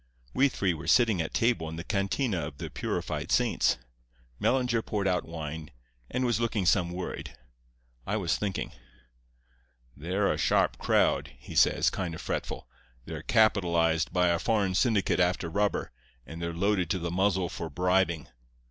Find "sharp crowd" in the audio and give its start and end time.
10.39-11.33